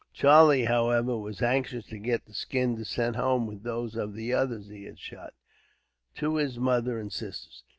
Charlie, 0.13 0.65
however, 0.65 1.15
was 1.15 1.43
anxious 1.43 1.85
to 1.89 1.99
get 1.99 2.25
the 2.25 2.33
skin 2.33 2.75
to 2.77 2.85
send 2.85 3.17
home, 3.17 3.45
with 3.45 3.61
those 3.61 3.95
of 3.95 4.15
the 4.15 4.33
others 4.33 4.67
he 4.67 4.85
had 4.85 4.97
shot, 4.97 5.35
to 6.15 6.37
his 6.37 6.57
mother 6.57 6.99
and 6.99 7.13
sisters. 7.13 7.63